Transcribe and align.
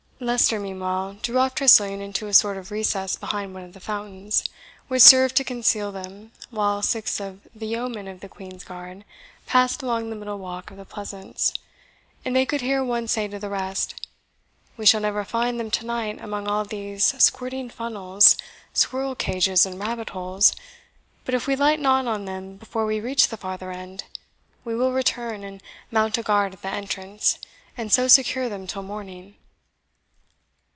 Leicester, 0.23 0.59
meanwhile, 0.59 1.17
drew 1.23 1.39
off 1.39 1.55
Tressilian 1.55 1.99
into 1.99 2.27
a 2.27 2.33
sort 2.35 2.55
of 2.55 2.69
recess 2.69 3.15
behind 3.15 3.55
one 3.55 3.63
of 3.63 3.73
the 3.73 3.79
fountains, 3.79 4.43
which 4.87 5.01
served 5.01 5.35
to 5.35 5.43
conceal 5.43 5.91
them, 5.91 6.31
while 6.51 6.83
six 6.83 7.19
of 7.19 7.39
the 7.55 7.65
yeomen 7.65 8.07
of 8.07 8.19
the 8.19 8.29
Queen's 8.29 8.63
guard 8.63 9.03
passed 9.47 9.81
along 9.81 10.11
the 10.11 10.15
middle 10.15 10.37
walk 10.37 10.69
of 10.69 10.77
the 10.77 10.85
Pleasance, 10.85 11.53
and 12.23 12.35
they 12.35 12.45
could 12.45 12.61
hear 12.61 12.83
one 12.83 13.07
say 13.07 13.27
to 13.27 13.39
the 13.39 13.49
rest, 13.49 13.95
"We 14.77 14.85
shall 14.85 15.01
never 15.01 15.25
find 15.25 15.59
them 15.59 15.71
to 15.71 15.85
night 15.87 16.21
among 16.21 16.47
all 16.47 16.65
these 16.65 17.15
squirting 17.19 17.71
funnels, 17.71 18.37
squirrel 18.73 19.15
cages, 19.15 19.65
and 19.65 19.79
rabbit 19.79 20.11
holes; 20.11 20.53
but 21.25 21.33
if 21.33 21.47
we 21.47 21.55
light 21.55 21.79
not 21.79 22.05
on 22.05 22.25
them 22.25 22.57
before 22.57 22.85
we 22.85 22.99
reach 22.99 23.29
the 23.29 23.37
farther 23.37 23.71
end, 23.71 24.03
we 24.63 24.75
will 24.75 24.91
return, 24.93 25.43
and 25.43 25.63
mount 25.89 26.15
a 26.15 26.21
guard 26.21 26.53
at 26.53 26.61
the 26.61 26.69
entrance, 26.69 27.39
and 27.75 27.91
so 27.91 28.07
secure 28.07 28.49
them 28.49 28.67
till 28.67 28.83
morning." 28.83 29.33